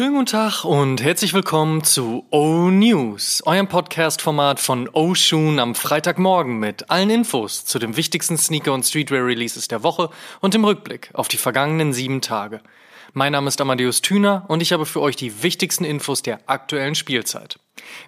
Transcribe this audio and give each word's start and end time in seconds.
Schönen 0.00 0.14
guten 0.14 0.24
Tag 0.24 0.64
und 0.64 1.02
herzlich 1.02 1.34
willkommen 1.34 1.84
zu 1.84 2.24
O 2.30 2.70
News, 2.70 3.42
eurem 3.44 3.68
Podcast-Format 3.68 4.58
von 4.58 4.88
O 4.94 5.14
Shoon 5.14 5.58
am 5.58 5.74
Freitagmorgen 5.74 6.58
mit 6.58 6.90
allen 6.90 7.10
Infos 7.10 7.66
zu 7.66 7.78
den 7.78 7.98
wichtigsten 7.98 8.38
Sneaker- 8.38 8.72
und 8.72 8.86
Streetwear-Releases 8.86 9.68
der 9.68 9.82
Woche 9.82 10.08
und 10.40 10.54
im 10.54 10.64
Rückblick 10.64 11.10
auf 11.12 11.28
die 11.28 11.36
vergangenen 11.36 11.92
sieben 11.92 12.22
Tage. 12.22 12.62
Mein 13.12 13.32
Name 13.32 13.48
ist 13.48 13.60
Amadeus 13.60 14.00
Thüner 14.00 14.46
und 14.48 14.62
ich 14.62 14.72
habe 14.72 14.86
für 14.86 15.02
euch 15.02 15.16
die 15.16 15.42
wichtigsten 15.42 15.84
Infos 15.84 16.22
der 16.22 16.40
aktuellen 16.46 16.94
Spielzeit. 16.94 17.58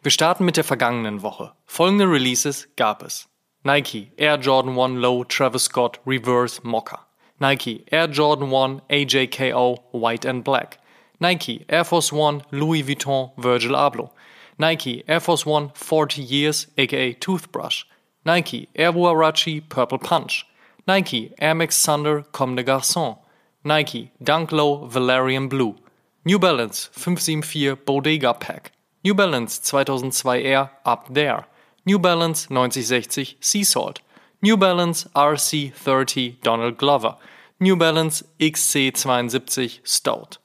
Wir 0.01 0.13
starten 0.13 0.47
mit 0.47 0.57
der 0.57 0.65
vergangenen 0.65 1.21
Woche. 1.21 1.53
Folgende 1.67 2.07
Releases 2.11 2.71
gab 2.77 3.03
es. 3.03 3.29
Nike 3.65 4.13
Air 4.17 4.37
Jordan 4.37 4.79
1 4.79 4.99
Low 4.99 5.25
Travis 5.25 5.65
Scott 5.65 6.01
Reverse 6.07 6.59
Mocha. 6.65 7.07
Nike 7.39 7.85
Air 7.91 8.07
Jordan 8.07 8.51
1 8.51 8.81
AJKO 8.89 9.91
White 9.93 10.27
and 10.27 10.43
Black. 10.43 10.79
Nike 11.23 11.65
Air 11.69 11.85
Force 11.85 12.13
One 12.13 12.43
Louis 12.51 12.83
Vuitton 12.83 13.31
Virgil 13.39 13.77
Abloh. 13.77 14.11
Nike 14.59 15.05
Air 15.07 15.21
Force 15.21 15.47
One 15.47 15.71
40 15.73 16.21
Years 16.21 16.67
aka 16.77 17.13
Toothbrush. 17.13 17.85
Nike 18.25 18.69
Air 18.75 18.91
Huarachi 18.91 19.61
Purple 19.69 19.99
Punch. 20.01 20.45
Nike 20.85 21.33
Air 21.39 21.55
Max 21.55 21.81
Thunder 21.81 22.25
Comme 22.33 22.57
des 22.57 22.65
Garçons. 22.65 23.19
Nike 23.63 24.11
Dunk 24.21 24.51
Low 24.51 24.87
Valerian 24.87 25.47
Blue. 25.47 25.77
New 26.25 26.41
Balance 26.41 26.89
574 26.91 27.77
Bodega 27.77 28.35
Pack. 28.35 28.73
New 29.05 29.15
Balance 29.15 29.61
2002 29.61 30.29
Air 30.29 30.71
Up 30.85 31.07
There. 31.15 31.45
New 31.87 32.01
Balance 32.01 32.51
9060 32.51 33.37
Sea 33.39 33.63
Salt. 33.63 34.01
New 34.43 34.57
Balance 34.57 35.05
RC30 35.15 36.41
Donald 36.43 36.77
Glover. 36.77 37.15
New 37.61 37.77
Balance 37.77 38.25
XC72 38.41 39.79
Stout. 39.85 40.39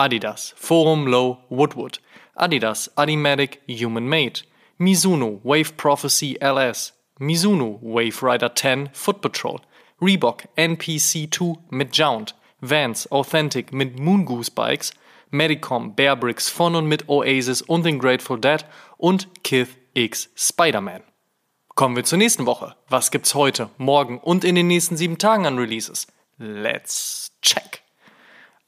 Adidas 0.00 0.54
Forum 0.56 1.06
Low 1.06 1.40
Woodwood. 1.50 1.98
Adidas 2.34 2.88
Adimatic 2.96 3.60
Human 3.68 4.08
Made. 4.08 4.40
Mizuno 4.80 5.40
Wave 5.44 5.76
Prophecy 5.76 6.38
LS. 6.40 6.92
Mizuno 7.20 7.78
Wave 7.82 8.22
Rider 8.22 8.48
10 8.48 8.88
Foot 8.94 9.20
Patrol. 9.20 9.60
Reebok 10.00 10.44
NPC2 10.56 11.58
mit 11.70 11.92
Jount. 11.92 12.34
Vans 12.62 13.12
Authentic 13.12 13.74
mit 13.74 14.00
Moongoose 14.00 14.50
Bikes. 14.50 14.92
Medicom 15.30 15.94
Bear 15.94 16.16
Bricks 16.16 16.48
von 16.48 16.76
und 16.76 16.86
mit 16.86 17.10
Oasis 17.10 17.60
und 17.60 17.84
den 17.84 17.98
Grateful 17.98 18.40
Dead 18.40 18.64
und 18.96 19.28
Kith 19.44 19.76
X 19.92 20.30
Spider-Man. 20.34 21.02
Kommen 21.74 21.94
wir 21.94 22.04
zur 22.04 22.16
nächsten 22.16 22.46
Woche. 22.46 22.74
Was 22.88 23.10
gibt's 23.10 23.34
heute, 23.34 23.68
morgen 23.76 24.18
und 24.18 24.44
in 24.44 24.54
den 24.54 24.66
nächsten 24.66 24.96
sieben 24.96 25.18
Tagen 25.18 25.46
an 25.46 25.58
Releases? 25.58 26.06
Let's 26.38 27.32
check! 27.42 27.79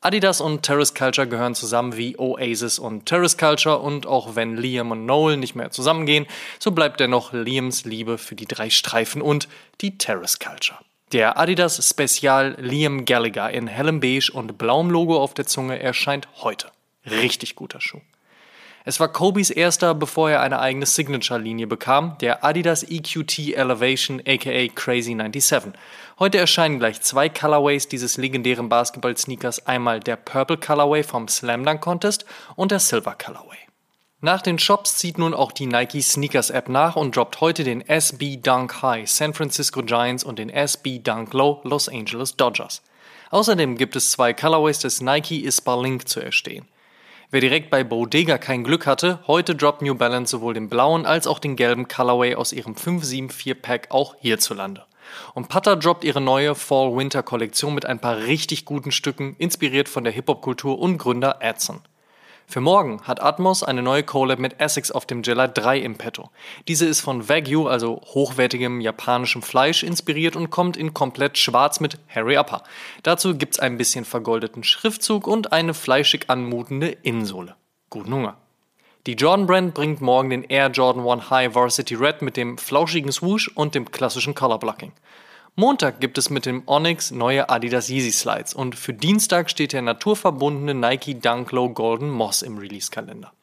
Adidas 0.05 0.41
und 0.41 0.65
Terrace 0.65 0.95
Culture 0.95 1.29
gehören 1.29 1.55
zusammen 1.55 1.97
wie 1.97 2.19
Oasis 2.19 2.81
und 2.81 3.07
Terrace 3.07 3.39
Culture 3.39 3.79
und 3.79 4.05
auch 4.05 4.35
wenn 4.35 4.57
Liam 4.57 4.91
und 4.91 5.07
Noel 5.07 5.37
nicht 5.37 5.55
mehr 5.55 5.71
zusammengehen, 5.71 6.27
so 6.59 6.73
bleibt 6.73 6.99
dennoch 6.99 7.33
Liams 7.33 7.85
Liebe 7.85 8.19
für 8.19 8.35
die 8.35 8.47
drei 8.47 8.69
Streifen 8.69 9.23
und 9.23 9.47
die 9.81 9.97
Terrace 9.99 10.41
Culture. 10.41 10.81
Der 11.13 11.39
Adidas 11.39 11.89
Spezial 11.89 12.57
Liam 12.59 13.05
Gallagher 13.05 13.51
in 13.51 13.69
hellem 13.69 14.01
Beige 14.01 14.33
und 14.33 14.59
blauem 14.59 14.91
Logo 14.91 15.23
auf 15.23 15.35
der 15.35 15.47
Zunge 15.47 15.79
erscheint 15.79 16.27
heute. 16.43 16.73
Richtig 17.07 17.55
guter 17.55 17.81
Schuh. 17.81 18.01
Es 18.85 18.99
war 18.99 19.13
Kobes 19.13 19.51
erster, 19.51 19.95
bevor 19.95 20.31
er 20.31 20.41
eine 20.41 20.59
eigene 20.59 20.87
Signature-Linie 20.87 21.69
bekam, 21.69 22.19
der 22.19 22.45
Adidas 22.45 22.83
EQT 22.83 23.55
Elevation 23.55 24.21
aka 24.27 24.67
Crazy 24.75 25.15
97. 25.15 25.73
Heute 26.19 26.39
erscheinen 26.39 26.81
gleich 26.81 27.01
zwei 27.01 27.29
Colorways 27.29 27.87
dieses 27.87 28.17
legendären 28.17 28.69
Basketball-Sneakers, 28.69 29.67
einmal 29.67 30.01
der 30.01 30.17
Purple 30.17 30.57
Colorway 30.57 31.05
vom 31.05 31.29
Slam 31.29 31.65
Dunk 31.65 31.81
Contest 31.81 32.25
und 32.57 32.73
der 32.73 32.81
Silver 32.81 33.15
Colorway. 33.15 33.59
Nach 34.21 34.43
den 34.43 34.59
Shops 34.59 34.97
zieht 34.97 35.19
nun 35.19 35.35
auch 35.35 35.53
die 35.53 35.67
Nike 35.67 36.01
Sneakers 36.01 36.51
App 36.51 36.69
nach 36.69 36.97
und 36.97 37.15
droppt 37.15 37.41
heute 37.41 37.63
den 37.63 37.89
SB 37.89 38.37
Dunk 38.37 38.83
High 38.83 39.09
San 39.09 39.33
Francisco 39.35 39.83
Giants 39.83 40.25
und 40.25 40.41
den 40.41 40.51
SB 40.51 40.99
Dunk 40.99 41.33
Low 41.35 41.61
Los 41.63 41.89
Angeles 41.89 42.37
Dodgers. 42.37 42.83
Außerdem 43.31 43.77
gibt 43.77 43.95
es 43.95 44.11
zwei 44.11 44.33
Colorways 44.33 44.81
des 44.81 45.01
Nike 45.01 45.45
ISPA 45.45 45.81
Link 45.81 46.09
zu 46.09 46.21
erstehen. 46.21 46.67
Wer 47.33 47.41
direkt 47.41 47.71
bei 47.71 47.83
Bodega 47.83 48.37
kein 48.37 48.63
Glück 48.63 48.87
hatte, 48.87 49.21
heute 49.27 49.57
droppt 49.57 49.81
New 49.81 49.95
Balance 49.95 50.33
sowohl 50.33 50.53
den 50.53 50.69
blauen 50.69 51.07
als 51.07 51.27
auch 51.27 51.39
den 51.39 51.57
gelben 51.57 51.89
Colorway 51.89 52.35
aus 52.35 52.53
ihrem 52.53 52.75
574 52.75 53.63
Pack 53.63 53.87
auch 53.89 54.17
hierzulande. 54.21 54.85
Und 55.33 55.49
Pata 55.49 55.77
droppt 55.77 56.05
ihre 56.05 56.21
neue 56.21 56.55
Fall-Winter-Kollektion 56.55 57.75
mit 57.75 57.87
ein 57.87 58.01
paar 58.01 58.19
richtig 58.19 58.67
guten 58.67 58.93
Stücken, 58.93 59.35
inspiriert 59.39 59.89
von 59.89 60.05
der 60.05 60.13
Hip-Hop-Kultur 60.13 60.79
und 60.79 60.99
Gründer 60.99 61.43
Adson. 61.43 61.81
Für 62.47 62.61
morgen 62.61 63.03
hat 63.03 63.23
Atmos 63.23 63.63
eine 63.63 63.83
neue 63.83 64.03
Collab 64.03 64.39
mit 64.39 64.61
Essex 64.61 64.91
auf 64.91 65.07
dem 65.07 65.23
Jella 65.23 65.49
3 65.49 65.79
im 65.79 65.97
Petto. 65.97 66.31
Diese 66.69 66.87
ist 66.87 67.01
von 67.01 67.29
Wagyu, 67.29 67.67
also 67.67 68.01
hochwertigem 68.05 68.81
japanischem 68.81 69.43
Fleisch, 69.43 69.83
inspiriert 69.83 70.37
und 70.37 70.51
kommt 70.51 70.77
in 70.77 70.93
komplett 70.93 71.39
schwarz 71.39 71.81
mit 71.81 71.99
Harry 72.09 72.37
Upper. 72.37 72.63
Dazu 73.03 73.37
gibt's 73.37 73.59
ein 73.59 73.79
bisschen 73.79 74.05
vergoldeten 74.05 74.65
Schriftzug 74.65 75.27
und 75.27 75.53
eine 75.53 75.75
fleischig 75.75 76.29
anmutende 76.29 76.89
Innensohle. 76.89 77.57
Guten 77.91 78.13
Hunger! 78.13 78.37
Die 79.07 79.15
Jordan 79.15 79.47
Brand 79.47 79.75
bringt 79.75 80.01
morgen 80.01 80.31
den 80.31 80.45
Air 80.45 80.69
Jordan 80.69 81.09
1 81.09 81.29
High 81.29 81.55
Varsity 81.57 81.97
Red 81.97 82.23
mit 82.23 82.37
dem 82.37 82.57
flauschigen 82.57 83.11
Swoosh 83.11 83.49
und 83.49 83.75
dem 83.75 83.91
klassischen 83.91 84.35
Color 84.35 84.61
Blocking. 84.61 84.93
Montag 85.55 86.01
gibt 86.01 86.17
es 86.17 86.31
mit 86.31 86.47
dem 86.47 86.63
Onyx 86.65 87.11
neue 87.11 87.51
Adidas 87.51 87.91
Yeezy 87.91 88.11
Slides 88.11 88.55
und 88.55 88.75
für 88.75 88.95
Dienstag 88.95 89.51
steht 89.51 89.75
der 89.75 89.83
naturverbundene 89.83 90.73
Nike 90.73 91.21
Dunk 91.21 91.53
Low 91.53 91.69
Golden 91.69 92.09
Moss 92.09 92.41
im 92.41 92.57
Release-Kalender. 92.57 93.35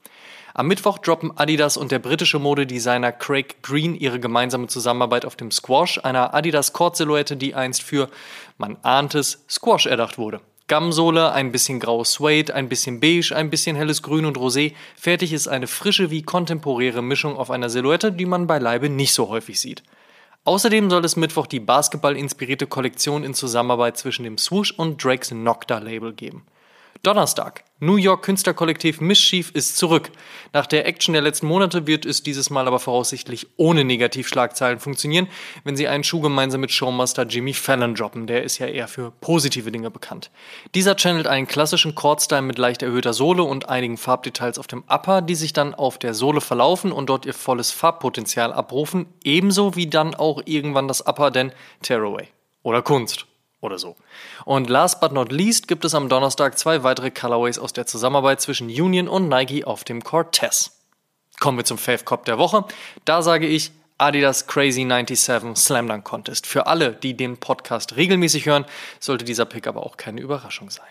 Am 0.56 0.68
Mittwoch 0.68 0.98
droppen 0.98 1.38
Adidas 1.38 1.78
und 1.78 1.92
der 1.92 2.00
britische 2.00 2.40
Modedesigner 2.40 3.12
Craig 3.12 3.62
Green 3.62 3.94
ihre 3.94 4.20
gemeinsame 4.20 4.66
Zusammenarbeit 4.66 5.24
auf 5.24 5.36
dem 5.36 5.52
Squash, 5.52 6.00
einer 6.04 6.34
Adidas 6.34 6.74
Kord-Silhouette, 6.74 7.38
die 7.38 7.54
einst 7.54 7.84
für, 7.84 8.10
man 8.58 8.78
ahnt 8.82 9.14
es, 9.14 9.46
Squash 9.48 9.86
erdacht 9.86 10.18
wurde. 10.18 10.42
Gamsohle, 10.68 11.32
ein 11.32 11.52
bisschen 11.52 11.80
graues 11.80 12.14
Suede, 12.14 12.56
ein 12.56 12.70
bisschen 12.70 13.00
beige, 13.00 13.36
ein 13.36 13.52
bisschen 13.52 13.76
helles 13.76 14.02
Grün 14.02 14.26
und 14.26 14.38
Rosé. 14.38 14.74
Fertig 14.96 15.32
ist 15.32 15.48
eine 15.48 15.68
frische 15.68 16.10
wie 16.10 16.24
kontemporäre 16.24 17.04
Mischung 17.04 17.38
auf 17.38 17.52
einer 17.52 17.70
Silhouette, 17.70 18.12
die 18.12 18.26
man 18.26 18.48
beileibe 18.48 18.90
nicht 18.90 19.14
so 19.14 19.30
häufig 19.30 19.60
sieht. 19.60 19.84
Außerdem 20.46 20.90
soll 20.90 21.06
es 21.06 21.16
Mittwoch 21.16 21.48
die 21.48 21.60
Basketball-inspirierte 21.60 22.66
Kollektion 22.66 23.24
in 23.24 23.34
Zusammenarbeit 23.34 23.98
zwischen 23.98 24.24
dem 24.24 24.38
Swoosh 24.38 24.72
und 24.72 25.04
Drakes 25.04 25.32
Nocta-Label 25.32 26.14
geben. 26.14 26.46
Donnerstag. 27.02 27.64
New 27.80 27.96
York 27.96 28.24
Künstlerkollektiv 28.24 29.00
Mischief 29.00 29.52
ist 29.52 29.78
zurück. 29.78 30.12
Nach 30.52 30.66
der 30.66 30.86
Action 30.86 31.14
der 31.14 31.22
letzten 31.22 31.48
Monate 31.48 31.88
wird 31.88 32.06
es 32.06 32.24
dieses 32.24 32.50
Mal 32.50 32.68
aber 32.68 32.80
voraussichtlich 32.80 33.48
ohne 33.56 33.86
Negativschlagzeilen 33.86 34.80
funktionieren, 34.80 35.30
wenn 35.64 35.78
sie 35.78 35.88
einen 35.88 36.04
Schuh 36.04 36.20
gemeinsam 36.20 36.60
mit 36.60 36.74
Showmaster 36.74 37.24
Jimmy 37.24 37.54
Fallon 37.54 37.96
droppen. 37.96 38.28
Der 38.28 38.44
ist 38.44 38.58
ja 38.58 38.68
eher 38.68 38.90
für 38.90 39.12
positive 39.22 39.72
Dinge 39.72 39.90
bekannt. 39.90 40.30
Dieser 40.76 40.98
channelt 40.98 41.28
einen 41.28 41.48
klassischen 41.48 41.96
Chordstyle 41.96 42.42
mit 42.42 42.58
leicht 42.58 42.82
erhöhter 42.82 43.14
Sohle 43.14 43.44
und 43.44 43.70
einigen 43.70 43.96
Farbdetails 43.96 44.60
auf 44.60 44.68
dem 44.68 44.84
Upper, 44.90 45.22
die 45.22 45.36
sich 45.36 45.54
dann 45.54 45.74
auf 45.74 46.00
der 46.00 46.14
Sohle 46.14 46.42
verlaufen 46.42 46.92
und 46.92 47.10
dort 47.10 47.26
ihr 47.26 47.34
volles 47.34 47.72
Farbpotenzial 47.72 48.52
abrufen, 48.52 49.06
ebenso 49.24 49.78
wie 49.78 49.88
dann 49.88 50.16
auch 50.16 50.42
irgendwann 50.44 50.90
das 50.90 51.08
Upper, 51.08 51.32
denn 51.32 51.54
Tearaway. 51.82 52.28
Oder 52.62 52.82
Kunst 52.82 53.29
oder 53.62 53.78
so. 53.78 53.96
Und 54.46 54.70
last 54.70 55.02
but 55.02 55.12
not 55.12 55.32
least 55.32 55.68
gibt 55.68 55.86
es 55.86 55.96
am 55.96 56.10
Donnerstag 56.10 56.58
zwei 56.58 56.84
weitere 56.84 57.12
Colorways 57.12 57.60
aus 57.60 57.74
der 57.74 57.86
Zusammenarbeit 57.86 58.42
zwischen 58.42 58.68
Union 58.68 59.08
und 59.08 59.28
Nike 59.28 59.66
auf 59.66 59.84
dem 59.84 60.04
Cortez. 60.04 60.72
Kommen 61.40 61.58
wir 61.58 61.66
zum 61.66 61.78
Fave 61.78 62.04
Cop 62.04 62.26
der 62.26 62.38
Woche. 62.38 62.66
Da 63.06 63.22
sage 63.22 63.48
ich 63.48 63.72
Adidas 63.98 64.48
Crazy 64.48 64.86
97 64.86 65.58
Slam 65.58 65.88
Dunk 65.88 66.06
Contest. 66.06 66.48
Für 66.48 66.68
alle, 66.68 66.94
die 66.94 67.16
den 67.16 67.38
Podcast 67.38 67.96
regelmäßig 67.96 68.46
hören, 68.46 68.66
sollte 69.00 69.26
dieser 69.26 69.46
Pick 69.46 69.68
aber 69.68 69.86
auch 69.86 69.98
keine 69.98 70.22
Überraschung 70.22 70.70
sein. 70.70 70.88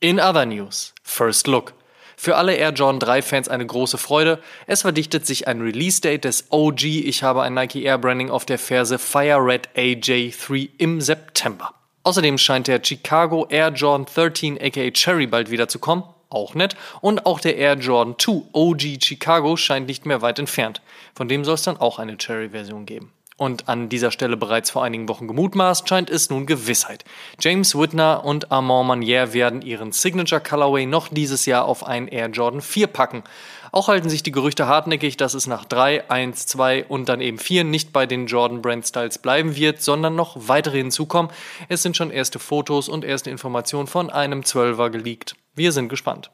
In 0.00 0.18
other 0.18 0.46
news, 0.46 0.94
First 1.02 1.46
Look. 1.46 1.74
Für 2.16 2.36
alle 2.36 2.54
Air 2.54 2.72
Jordan 2.72 3.00
3 3.00 3.22
Fans 3.22 3.48
eine 3.48 3.66
große 3.66 3.96
Freude. 3.96 4.42
Es 4.66 4.82
verdichtet 4.82 5.26
sich 5.26 5.48
ein 5.48 5.62
Release 5.62 6.00
Date 6.02 6.24
des 6.24 6.46
OG 6.50 6.84
Ich 6.84 7.22
habe 7.22 7.42
ein 7.42 7.54
Nike 7.54 7.82
Air 7.82 7.98
Branding 7.98 8.30
auf 8.30 8.44
der 8.44 8.58
Ferse 8.58 8.98
Fire 8.98 9.42
Red 9.42 9.70
AJ3 9.74 10.70
im 10.78 11.00
September. 11.00 11.74
Außerdem 12.02 12.38
scheint 12.38 12.66
der 12.66 12.80
Chicago 12.82 13.46
Air 13.50 13.68
Jordan 13.68 14.06
13 14.06 14.58
aka 14.60 14.90
Cherry 14.90 15.26
bald 15.26 15.50
wieder 15.50 15.68
zu 15.68 15.78
kommen. 15.78 16.04
Auch 16.30 16.54
nett. 16.54 16.76
Und 17.00 17.26
auch 17.26 17.40
der 17.40 17.56
Air 17.56 17.74
Jordan 17.74 18.14
2 18.18 18.50
OG 18.52 19.02
Chicago 19.02 19.56
scheint 19.56 19.86
nicht 19.86 20.06
mehr 20.06 20.22
weit 20.22 20.38
entfernt. 20.38 20.80
Von 21.14 21.28
dem 21.28 21.44
soll 21.44 21.54
es 21.54 21.62
dann 21.62 21.76
auch 21.76 21.98
eine 21.98 22.16
Cherry-Version 22.16 22.86
geben. 22.86 23.12
Und 23.40 23.70
an 23.70 23.88
dieser 23.88 24.10
Stelle 24.10 24.36
bereits 24.36 24.68
vor 24.68 24.84
einigen 24.84 25.08
Wochen 25.08 25.26
gemutmaßt, 25.26 25.88
scheint 25.88 26.10
es 26.10 26.28
nun 26.28 26.44
Gewissheit. 26.44 27.06
James 27.38 27.74
Whitner 27.74 28.22
und 28.22 28.52
Armand 28.52 28.88
Manier 28.88 29.32
werden 29.32 29.62
ihren 29.62 29.92
Signature 29.92 30.42
Colorway 30.42 30.84
noch 30.84 31.08
dieses 31.08 31.46
Jahr 31.46 31.64
auf 31.64 31.82
einen 31.86 32.06
Air 32.08 32.28
Jordan 32.28 32.60
4 32.60 32.88
packen. 32.88 33.24
Auch 33.72 33.88
halten 33.88 34.10
sich 34.10 34.22
die 34.22 34.30
Gerüchte 34.30 34.66
hartnäckig, 34.66 35.16
dass 35.16 35.32
es 35.32 35.46
nach 35.46 35.64
3, 35.64 36.10
1, 36.10 36.48
2 36.48 36.84
und 36.84 37.08
dann 37.08 37.22
eben 37.22 37.38
4 37.38 37.64
nicht 37.64 37.94
bei 37.94 38.04
den 38.04 38.26
Jordan 38.26 38.60
Brand 38.60 38.86
Styles 38.86 39.16
bleiben 39.16 39.56
wird, 39.56 39.80
sondern 39.80 40.14
noch 40.14 40.36
weitere 40.36 40.76
hinzukommen. 40.76 41.32
Es 41.70 41.82
sind 41.82 41.96
schon 41.96 42.10
erste 42.10 42.38
Fotos 42.38 42.90
und 42.90 43.06
erste 43.06 43.30
Informationen 43.30 43.86
von 43.86 44.10
einem 44.10 44.42
12er 44.42 44.90
geleakt. 44.90 45.34
Wir 45.54 45.72
sind 45.72 45.88
gespannt. 45.88 46.30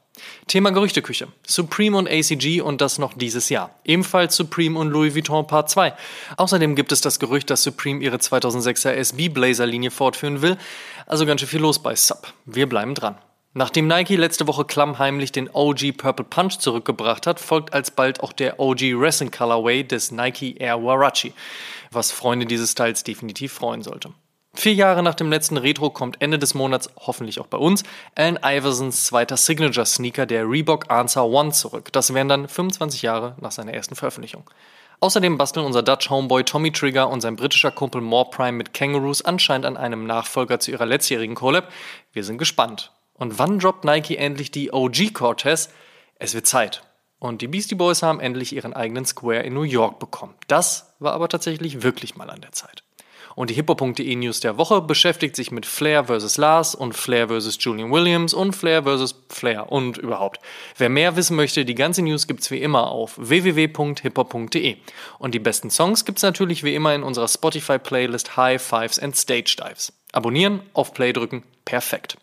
Thema 0.47 0.71
Gerüchteküche. 0.71 1.29
Supreme 1.47 1.97
und 1.97 2.09
ACG 2.09 2.61
und 2.61 2.81
das 2.81 2.99
noch 2.99 3.15
dieses 3.15 3.49
Jahr. 3.49 3.71
Ebenfalls 3.85 4.37
Supreme 4.37 4.79
und 4.79 4.91
Louis 4.91 5.15
Vuitton 5.15 5.47
Part 5.47 5.71
2. 5.71 5.95
Außerdem 6.37 6.75
gibt 6.75 6.93
es 6.93 7.01
das 7.01 7.19
Gerücht, 7.19 7.51
dass 7.51 7.63
Supreme 7.63 8.03
ihre 8.03 8.17
2006er 8.17 8.91
SB 8.91 9.29
Blazer 9.29 9.67
Linie 9.67 9.91
fortführen 9.91 10.43
will. 10.43 10.59
Also 11.07 11.25
ganz 11.25 11.41
schön 11.41 11.49
viel 11.49 11.61
los 11.61 11.79
bei 11.79 11.95
Sub. 11.95 12.33
Wir 12.45 12.69
bleiben 12.69 12.95
dran. 12.95 13.17
Nachdem 13.55 13.87
Nike 13.87 14.17
letzte 14.17 14.47
Woche 14.47 14.67
klammheimlich 14.67 15.33
den 15.33 15.49
OG 15.51 15.97
Purple 15.97 16.27
Punch 16.27 16.59
zurückgebracht 16.59 17.27
hat, 17.27 17.41
folgt 17.41 17.73
alsbald 17.73 18.21
auch 18.21 18.35
der 18.35 18.61
OG 18.61 19.01
Wrestling 19.01 19.31
Colorway 19.31 19.83
des 19.83 20.11
Nike 20.11 20.57
Air 20.59 20.85
Warachi, 20.85 21.33
was 21.91 22.13
Freunde 22.13 22.45
dieses 22.45 22.73
Styles 22.73 23.03
definitiv 23.03 23.55
freuen 23.55 23.81
sollte. 23.81 24.13
Vier 24.59 24.73
Jahre 24.73 25.03
nach 25.03 25.15
dem 25.15 25.31
letzten 25.31 25.59
Retro 25.59 25.91
kommt 25.91 26.23
Ende 26.23 26.39
des 26.39 26.55
Monats, 26.55 26.89
hoffentlich 26.97 27.41
auch 27.41 27.47
bei 27.47 27.59
uns, 27.59 27.85
Allen 28.15 28.39
Iversons 28.43 29.05
zweiter 29.05 29.37
Signature-Sneaker, 29.37 30.25
der 30.25 30.49
Reebok 30.49 30.91
Answer 30.91 31.27
One, 31.27 31.53
zurück. 31.53 31.93
Das 31.93 32.15
wären 32.15 32.29
dann 32.29 32.49
25 32.49 33.03
Jahre 33.03 33.37
nach 33.39 33.53
seiner 33.53 33.75
ersten 33.75 33.97
Veröffentlichung. 33.97 34.49
Außerdem 35.01 35.37
basteln 35.37 35.67
unser 35.67 35.83
Dutch 35.83 36.09
Homeboy 36.09 36.43
Tommy 36.45 36.73
Trigger 36.73 37.11
und 37.11 37.21
sein 37.21 37.37
britischer 37.37 37.71
Kumpel 37.71 38.01
More 38.01 38.31
Prime 38.31 38.53
mit 38.53 38.73
Kangaroos 38.73 39.21
anscheinend 39.21 39.67
an 39.67 39.77
einem 39.77 40.07
Nachfolger 40.07 40.59
zu 40.59 40.71
ihrer 40.71 40.87
letztjährigen 40.87 41.35
Collab. 41.35 41.71
Wir 42.13 42.25
sind 42.25 42.39
gespannt. 42.39 42.93
Und 43.13 43.39
wann 43.39 43.59
droppt 43.59 43.85
Nike 43.85 44.17
endlich 44.17 44.53
die 44.53 44.73
OG 44.73 45.13
Cortez? 45.13 45.69
Es 46.19 46.33
wird 46.35 46.47
Zeit. 46.47 46.83
Und 47.19 47.43
die 47.43 47.49
Beastie 47.49 47.75
Boys 47.75 48.03
haben 48.03 48.21
endlich 48.21 48.55
ihren 48.55 48.73
eigenen 48.73 49.05
Square 49.05 49.43
in 49.43 49.53
New 49.53 49.63
York 49.63 49.99
bekommen. 49.99 50.35
Das 50.49 50.95
war 50.99 51.13
aber 51.13 51.29
tatsächlich 51.29 51.83
wirklich 51.83 52.17
mal 52.17 52.31
an 52.31 52.41
der 52.41 52.53
Zeit. 52.53 52.86
Und 53.37 53.51
die 53.51 53.55
hippo.de 53.55 54.17
News 54.17 54.41
der 54.41 54.57
Woche 54.57 54.81
beschäftigt 54.81 55.37
sich 55.37 55.53
mit 55.53 55.67
Flair 55.67 56.07
vs. 56.07 56.39
Lars 56.39 56.75
und 56.75 56.95
Flair 56.95 57.29
vs. 57.29 57.59
Julian 57.61 57.93
Williams 57.93 58.33
und 58.35 58.57
Flair 58.57 58.83
vs. 58.83 59.15
Flair 59.29 59.71
und 59.71 59.99
überhaupt. 59.99 60.41
Wer 60.79 60.89
mehr 60.89 61.17
wissen 61.17 61.37
möchte, 61.37 61.67
die 61.67 61.75
ganze 61.75 62.01
News 62.03 62.27
gibt's 62.27 62.51
wie 62.51 62.63
immer 62.63 62.91
auf 62.91 63.15
www.hippo.de. 63.19 64.77
Und 65.19 65.35
die 65.35 65.39
besten 65.39 65.71
Songs 65.71 66.07
gibt's 66.07 66.23
natürlich 66.23 66.65
wie 66.65 66.75
immer 66.75 66.95
in 66.95 67.03
unserer 67.03 67.29
Spotify-Playlist 67.29 68.39
High 68.39 68.61
Fives 68.61 68.99
and 68.99 69.15
Stage 69.15 69.57
Dives. 69.59 69.93
Abonnieren, 70.13 70.63
auf 70.73 70.95
Play 70.95 71.13
drücken, 71.13 71.43
perfekt. 71.67 72.17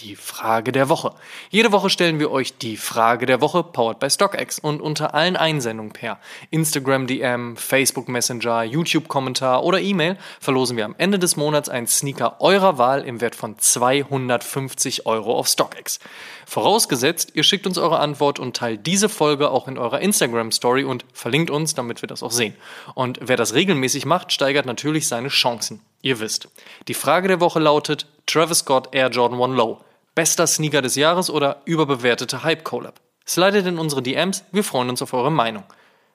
Die 0.00 0.16
Frage 0.16 0.72
der 0.72 0.88
Woche. 0.88 1.14
Jede 1.50 1.70
Woche 1.70 1.88
stellen 1.88 2.18
wir 2.18 2.32
euch 2.32 2.58
die 2.58 2.76
Frage 2.76 3.26
der 3.26 3.40
Woche, 3.40 3.62
powered 3.62 4.00
by 4.00 4.10
StockX. 4.10 4.58
Und 4.58 4.82
unter 4.82 5.14
allen 5.14 5.36
Einsendungen 5.36 5.92
per 5.92 6.18
Instagram 6.50 7.06
DM, 7.06 7.56
Facebook 7.56 8.08
Messenger, 8.08 8.64
YouTube 8.64 9.06
Kommentar 9.06 9.62
oder 9.62 9.80
E-Mail 9.80 10.18
verlosen 10.40 10.76
wir 10.76 10.84
am 10.84 10.96
Ende 10.98 11.20
des 11.20 11.36
Monats 11.36 11.68
einen 11.68 11.86
Sneaker 11.86 12.40
eurer 12.40 12.76
Wahl 12.76 13.02
im 13.02 13.20
Wert 13.20 13.36
von 13.36 13.56
250 13.56 15.06
Euro 15.06 15.38
auf 15.38 15.46
StockX. 15.46 16.00
Vorausgesetzt, 16.44 17.30
ihr 17.34 17.44
schickt 17.44 17.64
uns 17.64 17.78
eure 17.78 18.00
Antwort 18.00 18.40
und 18.40 18.56
teilt 18.56 18.88
diese 18.88 19.08
Folge 19.08 19.50
auch 19.50 19.68
in 19.68 19.78
eurer 19.78 20.00
Instagram 20.00 20.50
Story 20.50 20.82
und 20.82 21.04
verlinkt 21.12 21.50
uns, 21.50 21.76
damit 21.76 22.02
wir 22.02 22.08
das 22.08 22.24
auch 22.24 22.32
sehen. 22.32 22.56
Und 22.94 23.20
wer 23.22 23.36
das 23.36 23.54
regelmäßig 23.54 24.06
macht, 24.06 24.32
steigert 24.32 24.66
natürlich 24.66 25.06
seine 25.06 25.28
Chancen. 25.28 25.80
Ihr 26.02 26.18
wisst. 26.18 26.48
Die 26.88 26.94
Frage 26.94 27.28
der 27.28 27.40
Woche 27.40 27.60
lautet, 27.60 28.06
Travis 28.26 28.60
Scott 28.60 28.88
Air 28.92 29.10
Jordan 29.10 29.40
1 29.42 29.56
Low. 29.56 29.80
Bester 30.14 30.46
Sneaker 30.46 30.82
des 30.82 30.94
Jahres 30.94 31.28
oder 31.28 31.60
überbewertete 31.64 32.42
Hype-Collab? 32.42 33.00
Slidet 33.26 33.66
in 33.66 33.78
unsere 33.78 34.02
DMs, 34.02 34.44
wir 34.52 34.64
freuen 34.64 34.88
uns 34.88 35.02
auf 35.02 35.12
eure 35.12 35.30
Meinung. 35.30 35.64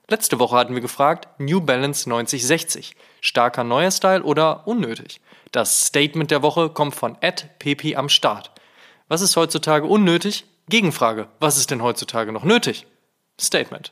Letzte 0.07 0.39
Woche 0.39 0.55
hatten 0.55 0.73
wir 0.73 0.81
gefragt, 0.81 1.27
New 1.39 1.61
Balance 1.61 2.09
9060. 2.09 2.95
Starker 3.21 3.63
neuer 3.63 3.91
Style 3.91 4.23
oder 4.23 4.67
unnötig? 4.67 5.21
Das 5.51 5.85
Statement 5.85 6.31
der 6.31 6.41
Woche 6.41 6.69
kommt 6.69 6.95
von 6.95 7.17
Ed 7.21 7.47
Pepi 7.59 7.95
am 7.95 8.09
Start. 8.09 8.51
Was 9.07 9.21
ist 9.21 9.35
heutzutage 9.35 9.85
unnötig? 9.85 10.45
Gegenfrage. 10.67 11.27
Was 11.39 11.57
ist 11.57 11.71
denn 11.71 11.83
heutzutage 11.83 12.31
noch 12.31 12.43
nötig? 12.43 12.85
Statement. 13.39 13.91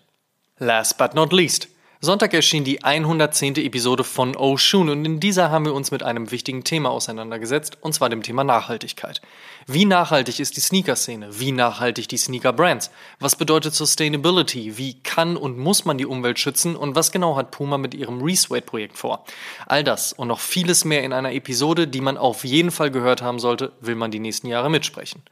Last 0.57 0.97
but 0.97 1.13
not 1.13 1.33
least. 1.33 1.67
Sonntag 1.99 2.31
erschien 2.35 2.63
die 2.63 2.83
110. 2.83 3.55
Episode 3.55 4.03
von 4.03 4.35
Oshun 4.35 4.89
und 4.89 5.03
in 5.03 5.19
dieser 5.19 5.49
haben 5.49 5.65
wir 5.65 5.73
uns 5.73 5.89
mit 5.89 6.03
einem 6.03 6.29
wichtigen 6.29 6.63
Thema 6.63 6.91
auseinandergesetzt, 6.91 7.79
und 7.81 7.93
zwar 7.93 8.09
dem 8.09 8.21
Thema 8.21 8.43
Nachhaltigkeit. 8.43 9.19
Wie 9.65 9.85
nachhaltig 9.85 10.39
ist 10.39 10.57
die 10.57 10.61
Sneaker-Szene? 10.61 11.39
Wie 11.39 11.51
nachhaltig 11.51 12.07
die 12.07 12.17
Sneaker-Brands? 12.17 12.91
Was 13.19 13.35
bedeutet 13.35 13.73
Sustainability? 13.73 14.77
Wie 14.77 15.01
kann 15.01 15.37
und 15.37 15.57
muss 15.57 15.85
man 15.85 15.97
die 15.97 16.05
Umwelt 16.05 16.37
schützen? 16.37 16.75
Und 16.75 16.95
was 16.95 17.11
genau 17.11 17.35
hat 17.35 17.49
Puma 17.49 17.79
mit 17.79 17.95
ihrem 17.95 18.21
Reswate-Projekt 18.21 18.95
vor? 18.95 19.25
All 19.65 19.83
das 19.83 20.13
und 20.13 20.27
noch 20.27 20.39
vieles 20.39 20.85
mehr 20.85 21.03
in 21.03 21.13
einer 21.13 21.33
Episode, 21.33 21.87
die 21.87 22.01
man 22.01 22.19
auf 22.19 22.43
jeden 22.43 22.69
Fall 22.69 22.91
gehört 22.91 23.23
haben 23.23 23.39
sollte, 23.39 23.71
will 23.81 23.95
man 23.95 24.11
die 24.11 24.19
nächsten 24.19 24.45
Jahre 24.45 24.69
mitsprechen. 24.69 25.23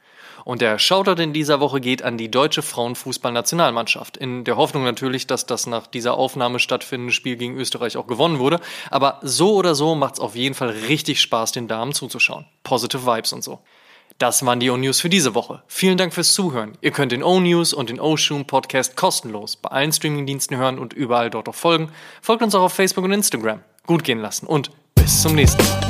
Und 0.45 0.61
der 0.61 0.77
Shoutout 0.77 1.21
in 1.21 1.33
dieser 1.33 1.59
Woche 1.59 1.81
geht 1.81 2.03
an 2.03 2.19
die 2.19 2.29
deutsche 2.29 2.61
Frauenfußballnationalmannschaft. 2.61 4.15
In 4.15 4.43
der 4.43 4.57
Hoffnung 4.57 4.83
natürlich, 4.83 5.25
dass 5.25 5.47
das 5.47 5.65
nach 5.65 5.87
dieser 5.87 6.13
Aufnahme 6.13 6.59
stattfindende 6.59 7.11
Spiel 7.11 7.35
gegen 7.35 7.57
Österreich 7.57 7.97
auch 7.97 8.05
gewonnen 8.05 8.37
wurde. 8.37 8.61
Aber 8.91 9.19
so 9.23 9.55
oder 9.55 9.73
so 9.73 9.95
macht 9.95 10.13
es 10.13 10.19
auf 10.19 10.35
jeden 10.35 10.53
Fall 10.53 10.69
richtig 10.69 11.19
Spaß, 11.19 11.51
den 11.51 11.67
Damen 11.67 11.93
zuzuschauen. 11.93 12.45
Positive 12.63 13.07
Vibes 13.07 13.33
und 13.33 13.43
so. 13.43 13.59
Das 14.19 14.45
waren 14.45 14.59
die 14.59 14.69
O-News 14.69 15.01
für 15.01 15.09
diese 15.09 15.33
Woche. 15.33 15.63
Vielen 15.67 15.97
Dank 15.97 16.13
fürs 16.13 16.33
Zuhören. 16.33 16.77
Ihr 16.79 16.91
könnt 16.91 17.11
den 17.11 17.23
O-News 17.23 17.73
und 17.73 17.89
den 17.89 17.99
O-Shoom 17.99 18.45
Podcast 18.45 18.95
kostenlos 18.95 19.55
bei 19.55 19.69
allen 19.69 19.91
Streamingdiensten 19.91 20.55
hören 20.55 20.77
und 20.77 20.93
überall 20.93 21.31
dort 21.31 21.49
auch 21.49 21.55
folgen. 21.55 21.89
Folgt 22.21 22.43
uns 22.43 22.53
auch 22.53 22.61
auf 22.61 22.73
Facebook 22.73 23.03
und 23.03 23.11
Instagram. 23.11 23.61
Gut 23.87 24.03
gehen 24.03 24.19
lassen 24.19 24.45
und 24.45 24.69
bis 24.93 25.23
zum 25.23 25.33
nächsten 25.33 25.63
Mal. 25.63 25.84